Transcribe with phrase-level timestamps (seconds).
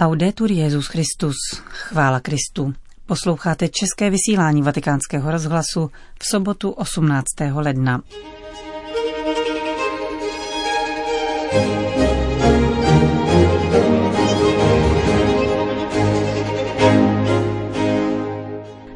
[0.00, 1.36] Laudetur Jezus Christus,
[1.68, 2.74] chvála Kristu.
[3.06, 7.24] Posloucháte české vysílání Vatikánského rozhlasu v sobotu 18.
[7.54, 8.02] ledna.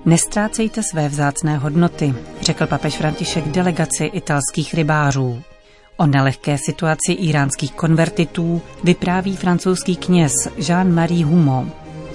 [0.04, 5.42] Nestrácejte své vzácné hodnoty, řekl papež František delegaci italských rybářů.
[6.00, 11.66] O nelehké situaci iránských konvertitů vypráví francouzský kněz Jean-Marie Humo.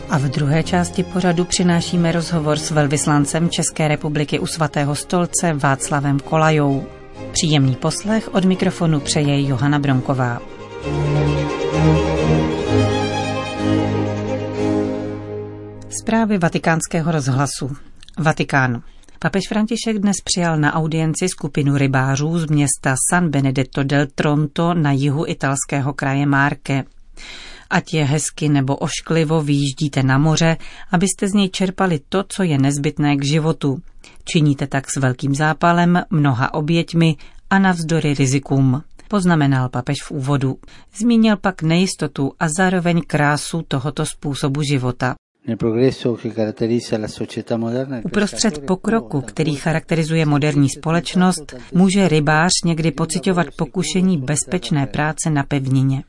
[0.09, 6.19] A v druhé části pořadu přinášíme rozhovor s velvyslancem České republiky u svatého stolce Václavem
[6.19, 6.85] Kolajou.
[7.31, 10.41] Příjemný poslech od mikrofonu přeje Johana Bronková.
[15.89, 17.75] Zprávy vatikánského rozhlasu.
[18.19, 18.81] Vatikán.
[19.19, 24.91] Papež František dnes přijal na audienci skupinu rybářů z města San Benedetto del Tronto na
[24.91, 26.83] jihu italského kraje Marke.
[27.69, 30.57] Ať je hezky nebo ošklivo, vyjíždíte na moře,
[30.91, 33.77] abyste z něj čerpali to, co je nezbytné k životu.
[34.31, 37.15] Činíte tak s velkým zápalem, mnoha oběťmi
[37.49, 40.57] a navzdory rizikům poznamenal papež v úvodu.
[40.95, 45.15] Zmínil pak nejistotu a zároveň krásu tohoto způsobu života.
[48.03, 56.03] Uprostřed pokroku, který charakterizuje moderní společnost, může rybář někdy pocitovat pokušení bezpečné práce na pevnině.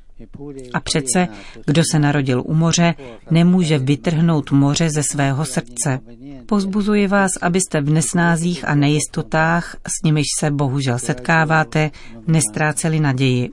[0.74, 1.28] A přece,
[1.66, 2.94] kdo se narodil u moře,
[3.30, 6.00] nemůže vytrhnout moře ze svého srdce.
[6.46, 11.90] Pozbuzuji vás, abyste v nesnázích a nejistotách, s nimiž se bohužel setkáváte,
[12.26, 13.50] nestráceli naději.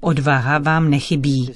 [0.00, 1.52] Odvaha vám nechybí.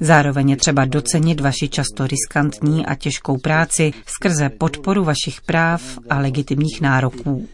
[0.00, 6.18] Zároveň je třeba docenit vaši často riskantní a těžkou práci skrze podporu vašich práv a
[6.18, 7.48] legitimních nároků.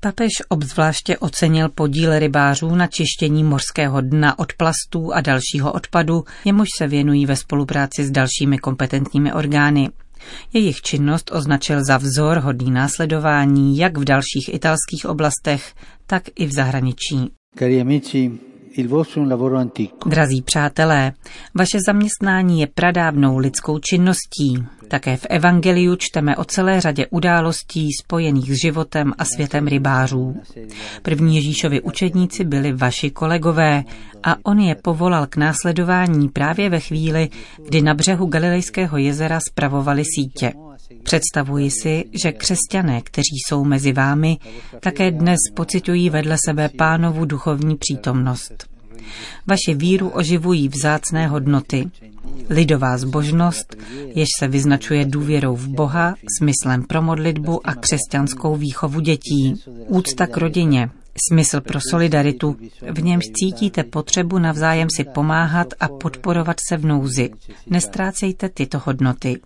[0.00, 6.68] Papež obzvláště ocenil podíl rybářů na čištění mořského dna od plastů a dalšího odpadu, jemuž
[6.78, 9.90] se věnují ve spolupráci s dalšími kompetentními orgány.
[10.52, 15.74] Jejich činnost označil za vzor hodný následování jak v dalších italských oblastech,
[16.06, 17.30] tak i v zahraničí.
[17.58, 18.32] Cari amici,
[20.06, 21.12] Drazí přátelé,
[21.54, 24.64] vaše zaměstnání je pradávnou lidskou činností.
[24.88, 30.36] Také v Evangeliu čteme o celé řadě událostí spojených s životem a světem rybářů.
[31.02, 33.84] První Ježíšovi učedníci byli vaši kolegové
[34.22, 37.28] a on je povolal k následování právě ve chvíli,
[37.66, 40.52] kdy na břehu Galilejského jezera spravovali sítě.
[41.04, 44.38] Představuji si, že křesťané, kteří jsou mezi vámi,
[44.80, 48.66] také dnes pocitují vedle sebe pánovu duchovní přítomnost.
[49.46, 51.90] Vaše víru oživují vzácné hodnoty.
[52.50, 53.76] Lidová zbožnost,
[54.14, 59.54] jež se vyznačuje důvěrou v Boha, smyslem pro modlitbu a křesťanskou výchovu dětí.
[59.86, 60.90] Úcta k rodině,
[61.28, 62.56] smysl pro solidaritu,
[62.92, 67.30] v němž cítíte potřebu navzájem si pomáhat a podporovat se v nouzi.
[67.66, 69.40] Nestrácejte tyto hodnoty.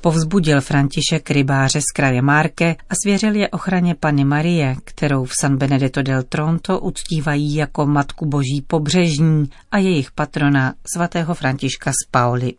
[0.00, 5.56] Povzbudil František rybáře z kraje Márke a svěřil je ochraně Pany Marie, kterou v San
[5.56, 12.54] Benedetto del Tronto uctívají jako Matku Boží pobřežní a jejich patrona svatého Františka z Pauli.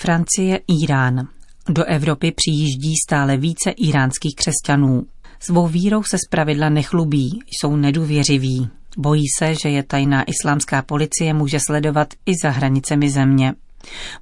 [0.00, 1.28] Francie, Irán.
[1.68, 5.06] Do Evropy přijíždí stále více iránských křesťanů.
[5.40, 8.68] Svou vírou se zpravidla nechlubí, jsou nedůvěřiví.
[8.98, 13.54] Bojí se, že je tajná islámská policie může sledovat i za hranicemi země.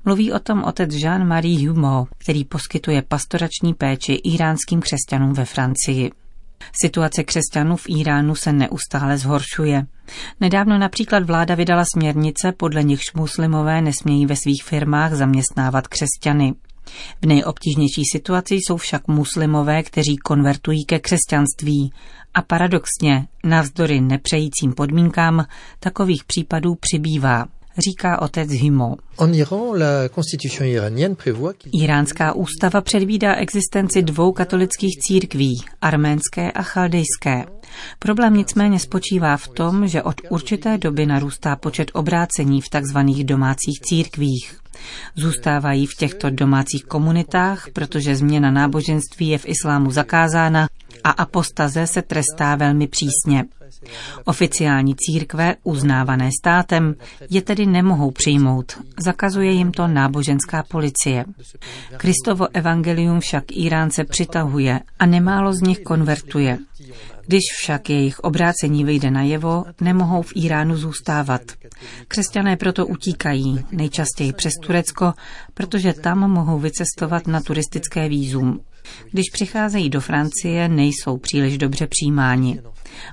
[0.04, 6.10] Mluví o tom otec Jean-Marie Humo, který poskytuje pastorační péči iránským křesťanům ve Francii.
[6.82, 9.86] Situace křesťanů v Iránu se neustále zhoršuje.
[10.40, 16.54] Nedávno například vláda vydala směrnice, podle nichž muslimové nesmějí ve svých firmách zaměstnávat křesťany.
[17.22, 21.92] V nejobtížnější situaci jsou však muslimové, kteří konvertují ke křesťanství.
[22.34, 25.46] A paradoxně, navzdory nepřejícím podmínkám,
[25.80, 27.46] takových případů přibývá
[27.78, 28.96] říká otec Himo.
[31.82, 37.44] Iránská ústava předvídá existenci dvou katolických církví, arménské a chaldejské.
[37.98, 42.98] Problém nicméně spočívá v tom, že od určité doby narůstá počet obrácení v tzv.
[43.24, 44.58] domácích církvích.
[45.14, 50.68] Zůstávají v těchto domácích komunitách, protože změna náboženství je v islámu zakázána
[51.04, 53.44] a apostaze se trestá velmi přísně.
[54.24, 56.94] Oficiální církve, uznávané státem,
[57.30, 58.78] je tedy nemohou přijmout.
[59.04, 61.24] Zakazuje jim to náboženská policie.
[61.96, 66.58] Kristovo evangelium však Iránce přitahuje a nemálo z nich konvertuje.
[67.26, 71.42] Když však jejich obrácení vyjde najevo, nemohou v Iránu zůstávat.
[72.08, 75.12] Křesťané proto utíkají, nejčastěji přes Turecko,
[75.54, 78.60] protože tam mohou vycestovat na turistické výzum.
[79.12, 82.60] Když přicházejí do Francie, nejsou příliš dobře přijímáni.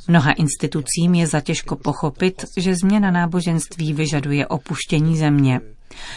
[0.08, 5.60] Mnoha institucím je zatěžko pochopit, že změna náboženství vyžaduje opuštění země.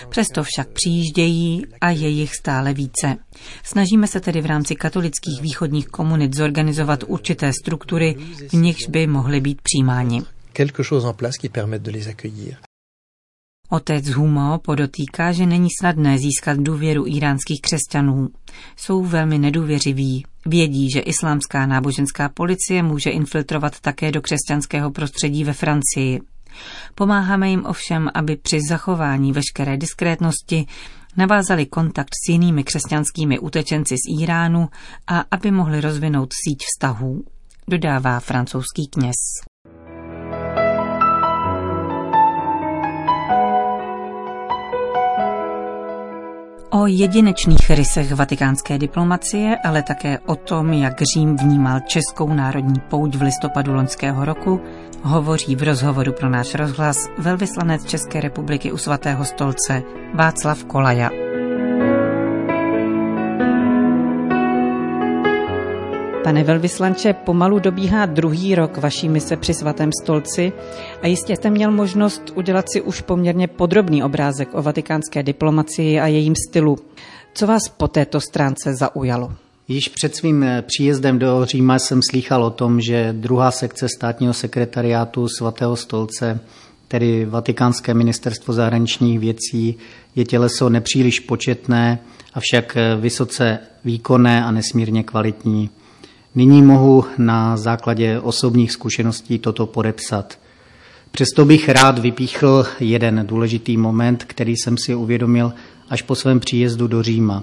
[0.09, 3.17] Přesto však přijíždějí a je jich stále více.
[3.63, 8.17] Snažíme se tedy v rámci katolických východních komunit zorganizovat určité struktury,
[8.49, 10.23] v nichž by mohly být přijímáni.
[13.71, 18.29] Otec Humo podotýká, že není snadné získat důvěru iránských křesťanů.
[18.77, 20.25] Jsou velmi nedůvěřiví.
[20.47, 26.21] Vědí, že islámská náboženská policie může infiltrovat také do křesťanského prostředí ve Francii.
[26.95, 30.67] Pomáháme jim ovšem, aby při zachování veškeré diskrétnosti
[31.17, 34.69] navázali kontakt s jinými křesťanskými utečenci z Iránu
[35.07, 37.25] a aby mohli rozvinout síť vztahů,
[37.69, 39.17] dodává francouzský kněz.
[46.77, 53.15] O jedinečných rysech vatikánské diplomacie, ale také o tom, jak Řím vnímal českou národní pouť
[53.15, 54.61] v listopadu loňského roku,
[55.03, 59.83] hovoří v rozhovoru pro náš rozhlas velvyslanec České republiky u svatého stolce
[60.15, 61.26] Václav Kolaja.
[66.27, 70.53] Pane velvyslanče, pomalu dobíhá druhý rok vaší mise při svatém stolci
[71.03, 76.07] a jistě jste měl možnost udělat si už poměrně podrobný obrázek o vatikánské diplomacii a
[76.07, 76.79] jejím stylu.
[77.35, 79.33] Co vás po této stránce zaujalo?
[79.69, 84.33] Již před svým eh, příjezdem do Říma jsem slýchal o tom, že druhá sekce státního
[84.33, 86.41] sekretariátu svatého stolce,
[86.89, 89.77] tedy Vatikánské ministerstvo zahraničních věcí,
[90.17, 91.99] je těleso nepříliš početné,
[92.35, 95.71] avšak eh, vysoce výkonné a nesmírně kvalitní.
[96.37, 100.39] Nyní mohu na základě osobních zkušeností toto podepsat.
[101.11, 105.53] Přesto bych rád vypíchl jeden důležitý moment, který jsem si uvědomil
[105.89, 107.43] až po svém příjezdu do Říma.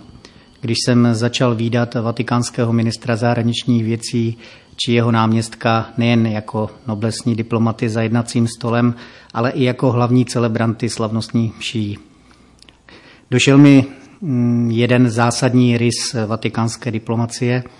[0.61, 4.37] Když jsem začal výdat vatikánského ministra zahraničních věcí
[4.75, 8.95] či jeho náměstka nejen jako noblesní diplomaty za jednacím stolem,
[9.33, 11.97] ale i jako hlavní celebranty slavnostní mší.
[13.31, 13.85] Došel mi
[14.21, 17.63] mm, jeden zásadní rys vatikánské diplomacie–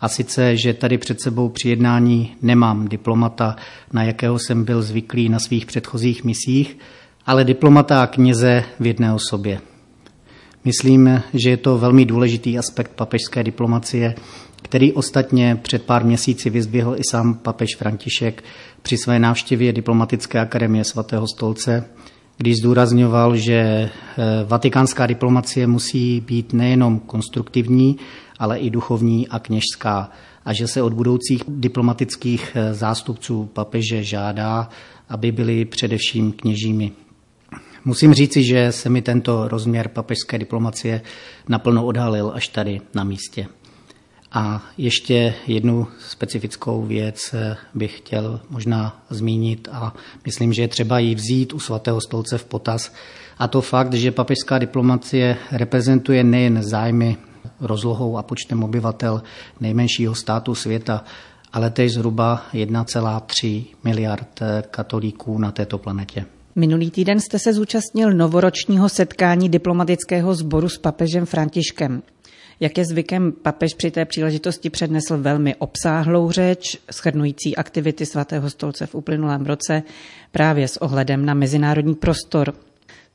[0.00, 3.56] a sice, že tady před sebou při jednání nemám diplomata,
[3.92, 6.78] na jakého jsem byl zvyklý na svých předchozích misích,
[7.26, 9.60] ale diplomata a kněze v jedné osobě.
[10.64, 14.14] Myslím, že je to velmi důležitý aspekt papežské diplomacie,
[14.62, 18.44] který ostatně před pár měsíci vyzběhl i sám papež František
[18.82, 21.84] při své návštěvě Diplomatické akademie svatého stolce,
[22.36, 23.90] když zdůrazňoval, že eh,
[24.46, 27.96] vatikánská diplomacie musí být nejenom konstruktivní,
[28.38, 30.10] ale i duchovní a kněžská
[30.44, 34.68] a že se od budoucích diplomatických eh, zástupců papeže žádá,
[35.08, 36.92] aby byli především kněžími.
[37.84, 41.02] Musím říci, že se mi tento rozměr papežské diplomacie
[41.48, 43.46] naplno odhalil až tady na místě.
[44.32, 49.94] A ještě jednu specifickou věc eh, bych chtěl možná zmínit a
[50.24, 52.92] myslím, že je třeba ji vzít u svatého stolce v potaz.
[53.38, 57.16] A to fakt, že papežská diplomacie reprezentuje nejen zájmy
[57.60, 59.22] rozlohou a počtem obyvatel
[59.60, 61.04] nejmenšího státu světa,
[61.52, 66.24] ale též zhruba 1,3 miliard eh, katolíků na této planetě.
[66.54, 72.02] Minulý týden jste se zúčastnil novoročního setkání diplomatického sboru s papežem Františkem.
[72.60, 78.86] Jak je zvykem, papež při té příležitosti přednesl velmi obsáhlou řeč, shrnující aktivity svatého stolce
[78.86, 79.82] v uplynulém roce
[80.32, 82.54] právě s ohledem na mezinárodní prostor.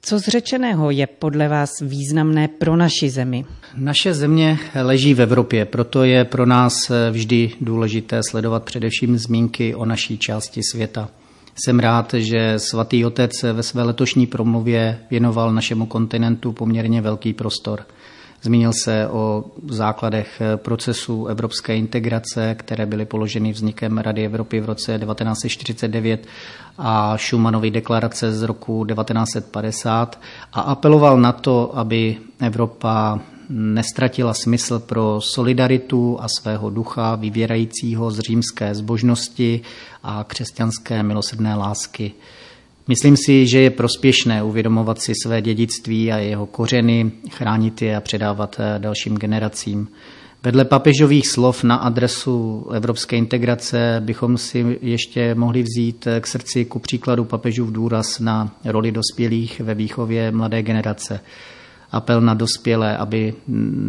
[0.03, 3.45] Co z řečeného je podle vás významné pro naši zemi?
[3.77, 9.85] Naše země leží v Evropě, proto je pro nás vždy důležité sledovat především zmínky o
[9.85, 11.09] naší části světa.
[11.55, 17.85] Jsem rád, že svatý otec ve své letošní promluvě věnoval našemu kontinentu poměrně velký prostor.
[18.41, 24.99] Zmínil se o základech procesu evropské integrace, které byly položeny vznikem Rady Evropy v roce
[24.99, 26.27] 1949
[26.77, 30.21] a Schumannovy deklarace z roku 1950
[30.53, 33.19] a apeloval na to, aby Evropa
[33.49, 39.61] nestratila smysl pro solidaritu a svého ducha vyvěrajícího z římské zbožnosti
[40.03, 42.13] a křesťanské milosrdné lásky.
[42.91, 48.01] Myslím si, že je prospěšné uvědomovat si své dědictví a jeho kořeny, chránit je a
[48.01, 49.87] předávat eh, dalším generacím.
[50.43, 56.65] Vedle papežových slov na adresu evropské integrace bychom si ještě mohli vzít eh, k srdci
[56.65, 61.19] ku příkladu papežův důraz na roli dospělých ve výchově mladé generace.
[61.91, 63.33] Apel na dospělé, aby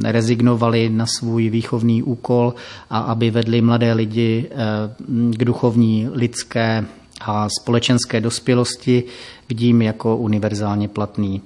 [0.04, 2.54] rezignovali na svůj výchovný úkol
[2.90, 4.56] a aby vedli mladé lidi eh,
[5.37, 6.85] k duchovní, lidské
[7.26, 9.05] a společenské dospělosti
[9.49, 11.43] vidím jako univerzálně platný.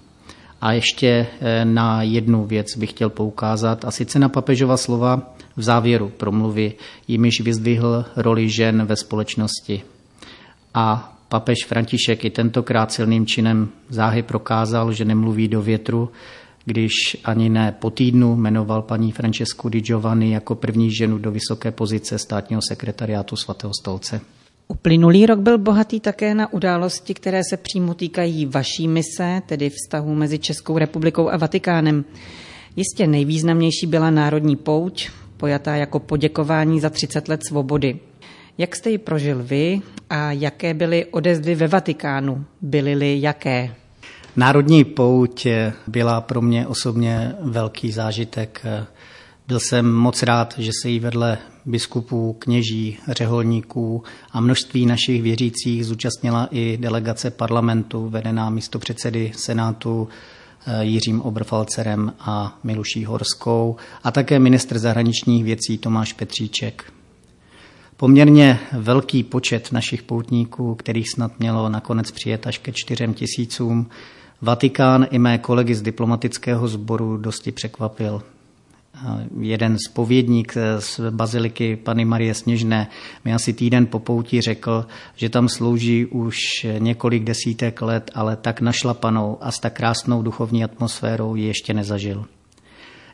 [0.61, 5.63] A ještě eh, na jednu věc bych chtěl poukázat, a sice na papežova slova v
[5.63, 6.73] závěru promluvy,
[7.09, 9.83] jimiž vyzdvihl roli žen ve společnosti.
[10.75, 16.11] A papež František i tentokrát silným činem záhy prokázal, že nemluví do větru,
[16.65, 16.93] když
[17.25, 22.19] ani ne po týdnu jmenoval paní Francesku Di Giovanni jako první ženu do vysoké pozice
[22.19, 24.21] státního sekretariátu svatého stolce.
[24.69, 30.15] Uplynulý rok byl bohatý také na události, které se přímo týkají vaší mise, tedy vztahu
[30.15, 32.05] mezi Českou republikou a Vatikánem.
[32.77, 37.99] Jistě nejvýznamnější byla Národní pouť, pojatá jako poděkování za 30 let svobody.
[38.59, 39.81] Jak jste ji prožil vy
[40.11, 42.45] a jaké byly odezvy ve Vatikánu?
[42.61, 43.75] Byly-li jaké?
[44.37, 45.47] Národní pouť
[45.87, 48.63] byla pro mě osobně velký zážitek.
[49.49, 55.87] Byl jsem moc rád, že se jí vedle biskupů, kněží, řeholníků a množství našich věřících
[55.87, 60.09] zúčastnila i delegace parlamentu vedená místopředsedy Senátu
[60.67, 66.93] eh, Jiřím Oberfalcerem a Miluší Horskou a také ministr zahraničních věcí Tomáš Petříček.
[67.97, 73.87] Poměrně velký počet našich poutníků, kterých snad mělo nakonec přijet až ke čtyřem tisícům,
[74.43, 78.23] Vatikán i mé kolegy z diplomatického sboru dosti překvapil.
[79.41, 82.89] Jeden spovědník z baziliky Pany Marie Sněžné
[83.25, 84.87] mi asi týden po pouti řekl,
[85.17, 86.37] že tam slouží už
[86.79, 92.25] několik desítek let, ale tak našlapanou a s tak krásnou duchovní atmosférou ji ještě nezažil.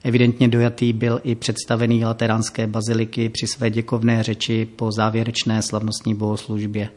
[0.04, 6.88] Evidentně dojatý byl i představený lateránské baziliky při své děkovné řeči po závěrečné slavnostní bohoslužbě.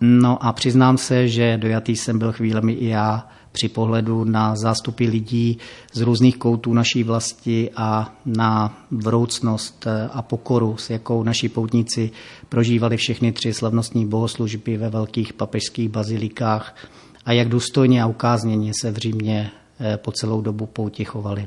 [0.00, 5.06] No a přiznám se, že dojatý jsem byl chvílemi i já při pohledu na zástupy
[5.06, 5.58] lidí
[5.92, 12.10] z různých koutů naší vlasti a na vroucnost a pokoru, s jakou naši poutníci
[12.48, 16.76] prožívali všechny tři slavnostní bohoslužby ve velkých papežských bazilikách
[17.24, 21.46] a jak důstojně a ukázněně se v Římě eh, po celou dobu pouti chovali.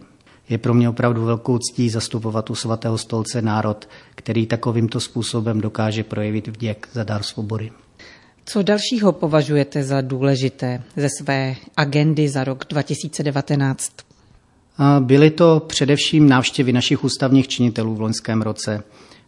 [0.50, 6.04] Je pro mě opravdu velkou ctí zastupovat u svatého stolce národ, který takovýmto způsobem dokáže
[6.04, 7.72] projevit vděk za dar svobody.
[8.46, 13.92] Co dalšího považujete za důležité ze své agendy za rok 2019?
[15.00, 18.84] Byly to především návštěvy našich ústavních činitelů v loňském roce.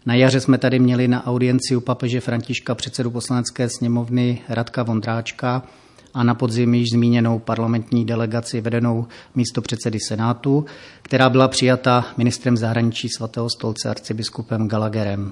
[0.05, 5.63] Na jaře jsme tady měli na audienci u papeže Františka předsedu poslanecké sněmovny Radka Vondráčka
[6.13, 10.65] a na podzim již zmíněnou parlamentní delegaci vedenou místo předsedy Senátu,
[11.01, 15.31] která byla přijata ministrem zahraničí svatého stolce arcibiskupem Gallagherem.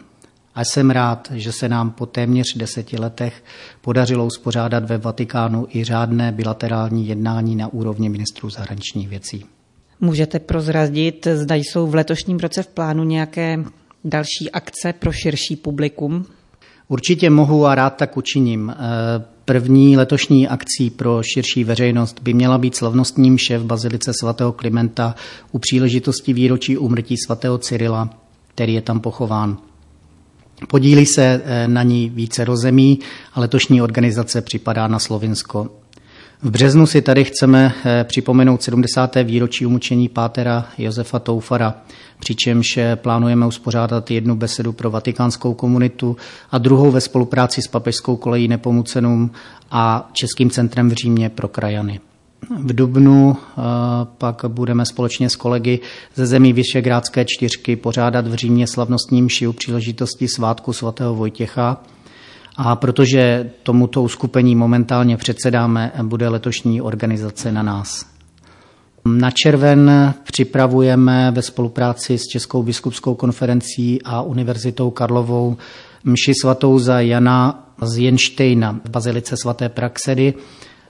[0.55, 3.43] A jsem rád, že se nám po téměř deseti letech
[3.81, 9.45] podařilo uspořádat ve Vatikánu i řádné bilaterální jednání na úrovni ministrů zahraničních věcí.
[10.01, 13.63] Můžete prozradit, zda jsou v letošním roce v plánu nějaké
[14.03, 16.25] další akce pro širší publikum?
[16.88, 18.75] Určitě mohu a rád tak učiním.
[19.45, 25.15] První letošní akcí pro širší veřejnost by měla být slavnostní mše v Bazilice svatého Klimenta
[25.51, 28.09] u příležitosti výročí úmrtí svatého Cyrila,
[28.47, 29.57] který je tam pochován.
[30.67, 33.00] Podílí se eh, na ní více rozemí
[33.33, 35.69] a letošní organizace připadá na Slovinsko.
[36.41, 39.15] V březnu si tady chceme eh, připomenout 70.
[39.24, 41.75] výročí umučení pátera Josefa Toufara,
[42.19, 46.17] přičemž eh, plánujeme uspořádat jednu besedu pro vatikánskou komunitu
[46.51, 49.31] a druhou ve spolupráci s papežskou kolejí Nepomucenům
[49.71, 52.00] a Českým centrem v Římě pro krajany.
[52.49, 53.61] V Dubnu eh,
[54.17, 55.79] pak budeme společně s kolegy
[56.15, 61.81] ze zemí Vyšegrádské čtyřky pořádat v Římě slavnostní mši u příležitosti svátku svatého Vojtěcha.
[62.57, 68.05] A protože tomuto uskupení momentálně předsedáme, bude letošní organizace na nás.
[69.05, 75.57] Na červen připravujeme ve spolupráci s Českou biskupskou konferencí a Univerzitou Karlovou
[76.03, 80.33] mši svatou za Jana z Jenštejna v Bazilice svaté Praxedy,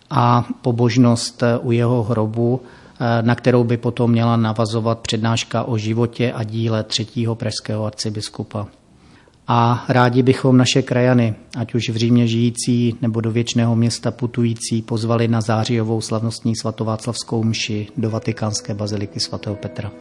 [0.10, 5.78] a pobožnost eh, u jeho hrobu, eh, na kterou by potom měla navazovat přednáška o
[5.78, 8.68] životě a díle třetího pražského arcibiskupa.
[9.48, 14.82] A rádi bychom naše krajany, ať už v Římě žijící nebo do věčného města putující,
[14.82, 19.92] pozvali na zářijovou slavnostní svatováclavskou mši do vatikánské baziliky svatého Petra.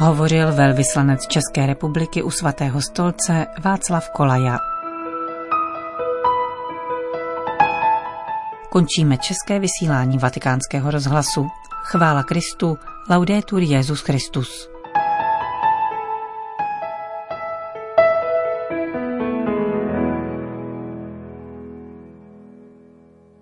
[0.00, 4.58] Hovořil velvyslanec České republiky u svatého stolce Václav Kolaja.
[8.70, 11.46] Končíme české vysílání vatikánského rozhlasu.
[11.84, 12.78] Chvála Kristu,
[13.10, 14.79] laudetur Jezus Christus.